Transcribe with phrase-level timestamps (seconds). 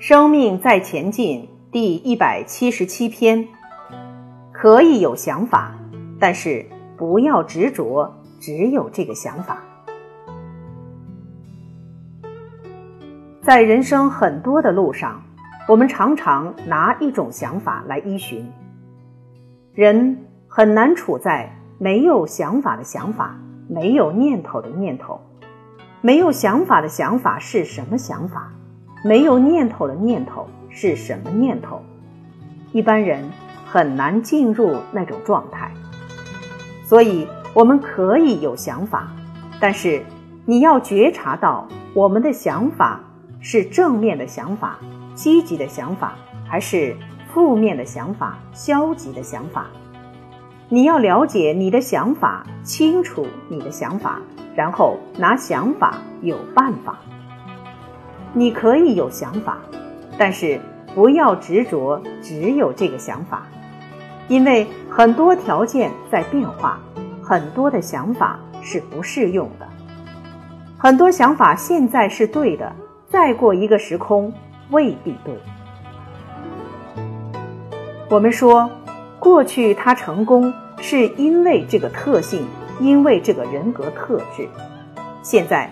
[0.00, 3.46] 生命在前进第一百七十七篇，
[4.50, 5.74] 可以有想法，
[6.18, 6.64] 但是
[6.96, 8.10] 不要执着，
[8.40, 9.58] 只有这个想法。
[13.42, 15.22] 在人生很多的路上，
[15.68, 18.50] 我们常常拿一种想法来依循。
[19.74, 20.16] 人
[20.48, 25.20] 很难处在没有想法的想法，没有念头的念头。
[26.00, 28.50] 没有想法的想法是什么想法？
[29.02, 31.82] 没有念头的念头是什么念头？
[32.72, 33.24] 一般人
[33.66, 35.72] 很难进入那种状态。
[36.84, 39.08] 所以，我们可以有想法，
[39.60, 40.02] 但是
[40.44, 43.00] 你要觉察到我们的想法
[43.40, 44.78] 是正面的想法、
[45.14, 46.14] 积极的想法，
[46.46, 46.96] 还是
[47.32, 49.66] 负面的想法、消极的想法。
[50.68, 54.20] 你要了解你的想法，清楚你的想法，
[54.54, 56.98] 然后拿想法有办法。
[58.32, 59.58] 你可以有想法，
[60.16, 60.60] 但是
[60.94, 63.42] 不要执着只有这个想法，
[64.28, 66.78] 因为很多条件在变化，
[67.22, 69.66] 很多的想法是不适用的。
[70.78, 72.72] 很多想法现在是对的，
[73.08, 74.32] 再过一个时空
[74.70, 75.34] 未必对。
[78.08, 78.70] 我们说，
[79.18, 82.46] 过去他成功是因为这个特性，
[82.80, 84.48] 因为这个人格特质，
[85.22, 85.70] 现在。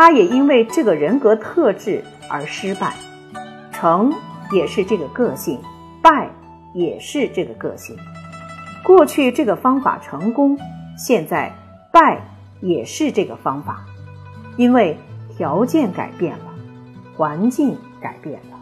[0.00, 2.94] 他也因为这个人格特质而失败，
[3.70, 4.10] 成
[4.50, 5.60] 也是这个个性，
[6.00, 6.26] 败
[6.72, 7.94] 也是这个个性。
[8.82, 10.58] 过去这个方法成功，
[10.96, 11.52] 现在
[11.92, 12.18] 败
[12.62, 13.84] 也是这个方法，
[14.56, 14.96] 因为
[15.36, 16.44] 条件改变了，
[17.14, 18.59] 环境改变了。